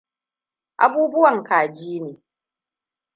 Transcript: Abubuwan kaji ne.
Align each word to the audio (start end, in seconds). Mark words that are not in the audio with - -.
Abubuwan 0.85 1.37
kaji 1.47 1.95
ne. 2.03 2.13